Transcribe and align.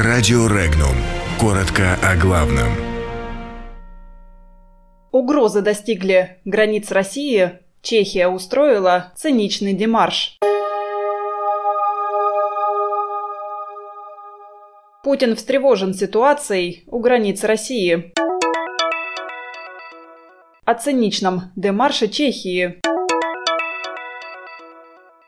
Радио 0.00 0.46
Регнум. 0.46 0.94
Коротко 1.40 1.98
о 2.04 2.14
главном. 2.14 2.68
Угрозы 5.10 5.60
достигли 5.60 6.38
границ 6.44 6.92
России. 6.92 7.58
Чехия 7.82 8.28
устроила 8.28 9.12
циничный 9.16 9.72
демарш. 9.72 10.38
Путин 15.02 15.34
встревожен 15.34 15.94
ситуацией 15.94 16.84
у 16.86 17.00
границ 17.00 17.42
России. 17.42 18.12
О 20.64 20.74
циничном 20.74 21.50
демарше 21.56 22.06
Чехии. 22.06 22.80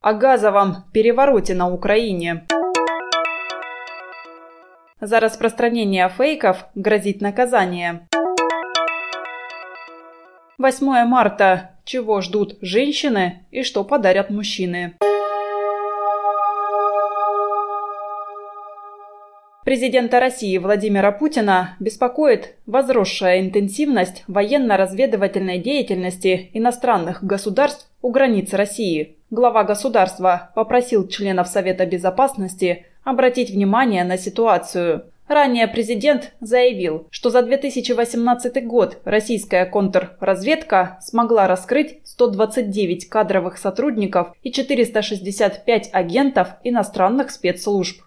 О 0.01 0.13
газовом 0.13 0.85
перевороте 0.93 1.55
на 1.55 1.69
Украине. 1.69 2.47
За 5.01 5.19
распространение 5.19 6.11
фейков 6.11 6.67
грозит 6.75 7.23
наказание. 7.23 8.07
8 10.59 11.05
марта. 11.07 11.71
Чего 11.85 12.21
ждут 12.21 12.59
женщины 12.61 13.47
и 13.51 13.63
что 13.63 13.83
подарят 13.83 14.29
мужчины? 14.29 14.93
Президента 19.65 20.21
России 20.21 20.59
Владимира 20.59 21.13
Путина 21.13 21.77
беспокоит 21.81 22.57
возросшая 22.67 23.41
интенсивность 23.41 24.25
военно-разведывательной 24.27 25.59
деятельности 25.59 26.51
иностранных 26.53 27.25
государств 27.25 27.89
у 28.03 28.11
границ 28.11 28.53
России. 28.53 29.17
Глава 29.31 29.65
государства 29.65 30.51
попросил 30.55 31.09
членов 31.09 31.49
Совета 31.49 31.87
Безопасности 31.87 32.85
обратить 33.11 33.51
внимание 33.51 34.05
на 34.05 34.17
ситуацию. 34.17 35.05
Ранее 35.29 35.69
президент 35.69 36.33
заявил, 36.41 37.07
что 37.11 37.31
за 37.31 37.43
2018 37.43 38.67
год 38.67 38.99
российская 39.05 39.65
контрразведка 39.65 40.99
смогла 41.01 41.47
раскрыть 41.47 42.01
129 42.03 43.09
кадровых 43.09 43.57
сотрудников 43.57 44.33
и 44.43 44.51
465 44.51 45.91
агентов 45.93 46.49
иностранных 46.65 47.31
спецслужб. 47.31 48.01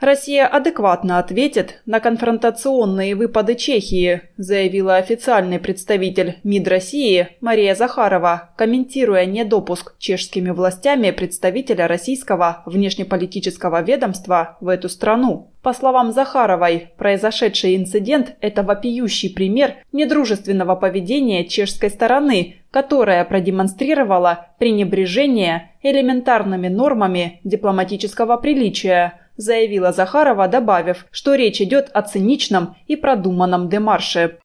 Россия 0.00 0.46
адекватно 0.46 1.18
ответит 1.18 1.80
на 1.86 2.00
конфронтационные 2.00 3.14
выпады 3.14 3.54
Чехии, 3.54 4.22
заявила 4.36 4.96
официальный 4.96 5.58
представитель 5.58 6.36
МИД 6.44 6.68
России 6.68 7.28
Мария 7.40 7.74
Захарова, 7.74 8.50
комментируя 8.56 9.24
недопуск 9.24 9.94
чешскими 9.98 10.50
властями 10.50 11.12
представителя 11.12 11.86
российского 11.88 12.62
внешнеполитического 12.66 13.80
ведомства 13.80 14.58
в 14.60 14.68
эту 14.68 14.90
страну. 14.90 15.50
По 15.62 15.72
словам 15.72 16.12
Захаровой, 16.12 16.90
произошедший 16.98 17.74
инцидент– 17.74 18.36
это 18.42 18.62
вопиющий 18.62 19.30
пример 19.30 19.76
недружественного 19.92 20.76
поведения 20.76 21.44
чешской 21.44 21.88
стороны, 21.88 22.56
которая 22.70 23.24
продемонстрировала 23.24 24.48
пренебрежение 24.58 25.70
элементарными 25.82 26.68
нормами 26.68 27.40
дипломатического 27.44 28.36
приличия– 28.36 29.20
заявила 29.36 29.92
Захарова, 29.92 30.48
добавив, 30.48 31.06
что 31.10 31.34
речь 31.34 31.60
идет 31.60 31.90
о 31.92 32.02
циничном 32.02 32.76
и 32.86 32.96
продуманном 32.96 33.68
демарше. 33.68 34.38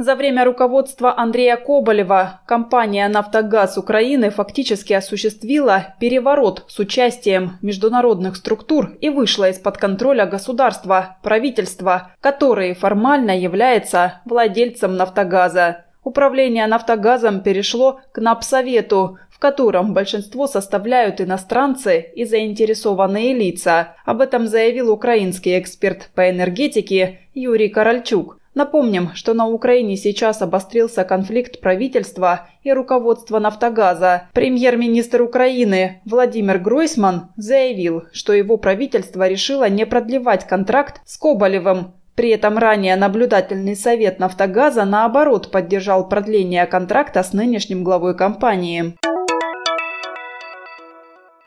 За 0.00 0.14
время 0.14 0.46
руководства 0.46 1.12
Андрея 1.14 1.58
Коболева 1.58 2.40
компания 2.46 3.06
«Нафтогаз 3.06 3.76
Украины» 3.76 4.30
фактически 4.30 4.94
осуществила 4.94 5.94
переворот 6.00 6.64
с 6.68 6.78
участием 6.78 7.58
международных 7.60 8.36
структур 8.36 8.92
и 9.02 9.10
вышла 9.10 9.50
из-под 9.50 9.76
контроля 9.76 10.24
государства, 10.24 11.18
правительства, 11.22 12.12
которое 12.22 12.72
формально 12.74 13.38
является 13.38 14.22
владельцем 14.24 14.96
«Нафтогаза». 14.96 15.84
Управление 16.02 16.66
«Нафтогазом» 16.66 17.42
перешло 17.42 18.00
к 18.12 18.20
НАПСовету, 18.20 19.18
котором 19.40 19.94
большинство 19.94 20.46
составляют 20.46 21.20
иностранцы 21.20 22.12
и 22.14 22.24
заинтересованные 22.24 23.34
лица. 23.34 23.96
Об 24.04 24.20
этом 24.20 24.46
заявил 24.46 24.92
украинский 24.92 25.58
эксперт 25.58 26.10
по 26.14 26.30
энергетике 26.30 27.20
Юрий 27.34 27.70
Корольчук. 27.70 28.38
Напомним, 28.54 29.10
что 29.14 29.32
на 29.32 29.46
Украине 29.46 29.96
сейчас 29.96 30.42
обострился 30.42 31.04
конфликт 31.04 31.60
правительства 31.60 32.48
и 32.62 32.72
руководства 32.72 33.38
«Нафтогаза». 33.38 34.28
Премьер-министр 34.34 35.22
Украины 35.22 36.02
Владимир 36.04 36.58
Гройсман 36.58 37.28
заявил, 37.36 38.04
что 38.12 38.32
его 38.32 38.56
правительство 38.56 39.26
решило 39.26 39.68
не 39.68 39.86
продлевать 39.86 40.46
контракт 40.46 41.00
с 41.06 41.16
Коболевым. 41.16 41.94
При 42.20 42.28
этом 42.28 42.58
ранее 42.58 42.96
наблюдательный 42.96 43.74
совет 43.74 44.18
«Нафтогаза» 44.18 44.84
наоборот 44.84 45.50
поддержал 45.50 46.06
продление 46.06 46.66
контракта 46.66 47.22
с 47.22 47.32
нынешним 47.32 47.82
главой 47.82 48.14
компании. 48.14 48.94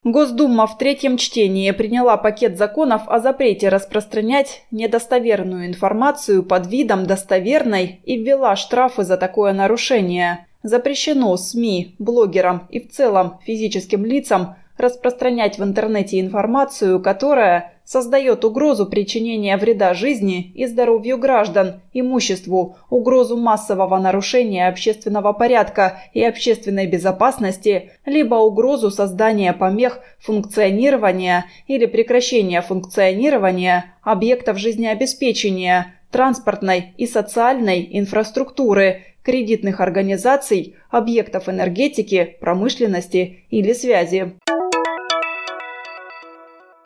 Госдума 0.04 0.66
в 0.66 0.80
третьем 0.80 1.18
чтении 1.18 1.70
приняла 1.70 2.18
пакет 2.18 2.58
законов 2.58 3.04
о 3.06 3.20
запрете 3.20 3.70
распространять 3.70 4.64
недостоверную 4.72 5.68
информацию 5.68 6.42
под 6.42 6.66
видом 6.66 7.06
достоверной 7.06 8.02
и 8.04 8.18
ввела 8.18 8.56
штрафы 8.56 9.04
за 9.04 9.18
такое 9.18 9.54
нарушение. 9.54 10.48
Запрещено 10.64 11.38
СМИ, 11.38 11.98
блогерам 12.00 12.68
и 12.72 12.80
в 12.80 12.90
целом 12.90 13.38
физическим 13.46 14.06
лицам 14.06 14.56
распространять 14.78 15.60
в 15.60 15.64
интернете 15.64 16.20
информацию, 16.20 17.02
которая 17.02 17.74
создает 17.86 18.46
угрозу 18.46 18.86
причинения 18.86 19.58
вреда 19.58 19.94
жизни 19.94 20.52
и 20.56 20.66
здоровью 20.66 21.18
граждан, 21.18 21.82
имуществу, 21.94 22.78
угрозу 22.90 23.38
массового 23.38 23.98
нарушения 24.00 24.68
общественного 24.68 25.34
порядка 25.34 26.02
и 26.14 26.24
общественной 26.24 26.88
безопасности, 26.88 27.92
либо 28.06 28.36
угрозу 28.36 28.90
создания 28.90 29.54
помех 29.54 30.00
функционирования 30.20 31.46
или 31.68 31.86
прекращения 31.86 32.62
функционирования 32.62 33.94
объектов 34.02 34.58
жизнеобеспечения, 34.58 35.96
транспортной 36.10 36.94
и 36.98 37.06
социальной 37.06 37.88
инфраструктуры, 37.92 39.04
кредитных 39.24 39.80
организаций, 39.80 40.76
объектов 40.90 41.50
энергетики, 41.50 42.38
промышленности 42.40 43.46
или 43.50 43.74
связи. 43.74 44.34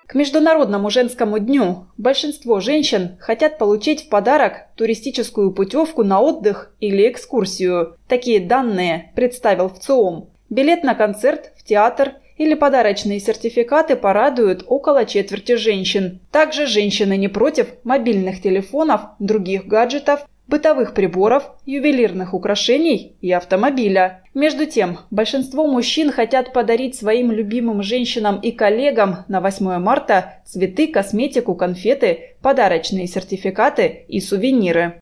К 0.07 0.15
Международному 0.15 0.89
женскому 0.89 1.37
дню 1.37 1.87
большинство 1.97 2.61
женщин 2.61 3.17
хотят 3.19 3.57
получить 3.57 4.05
в 4.05 4.09
подарок 4.09 4.67
туристическую 4.75 5.51
путевку 5.51 6.05
на 6.05 6.21
отдых 6.21 6.73
или 6.79 7.09
экскурсию. 7.09 7.97
Такие 8.07 8.39
данные 8.39 9.11
представил 9.15 9.67
ВЦИОМ. 9.67 10.29
Билет 10.49 10.85
на 10.85 10.95
концерт, 10.95 11.51
в 11.57 11.63
театр 11.65 12.13
или 12.37 12.53
подарочные 12.53 13.19
сертификаты 13.19 13.97
порадуют 13.97 14.63
около 14.65 15.05
четверти 15.05 15.57
женщин. 15.57 16.21
Также 16.31 16.67
женщины 16.67 17.17
не 17.17 17.27
против 17.27 17.67
мобильных 17.83 18.41
телефонов, 18.41 19.01
других 19.19 19.65
гаджетов 19.65 20.21
бытовых 20.47 20.93
приборов, 20.93 21.43
ювелирных 21.65 22.33
украшений 22.33 23.15
и 23.21 23.31
автомобиля. 23.31 24.23
Между 24.33 24.65
тем, 24.65 24.99
большинство 25.11 25.67
мужчин 25.67 26.11
хотят 26.11 26.53
подарить 26.53 26.95
своим 26.95 27.31
любимым 27.31 27.83
женщинам 27.83 28.39
и 28.39 28.51
коллегам 28.51 29.25
на 29.27 29.41
8 29.41 29.79
марта 29.79 30.41
цветы, 30.45 30.87
косметику, 30.87 31.55
конфеты, 31.55 32.35
подарочные 32.41 33.07
сертификаты 33.07 34.05
и 34.07 34.19
сувениры. 34.19 34.99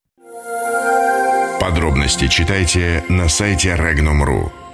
Подробности 1.60 2.28
читайте 2.28 3.04
на 3.10 3.28
сайте 3.28 3.70
Regnum.ru. 3.70 4.65